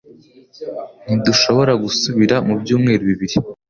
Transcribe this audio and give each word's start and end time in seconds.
Ntidushobora 1.05 1.73
gusubira 1.83 2.35
mubyumweru 2.47 3.01
bibiri. 3.09 3.35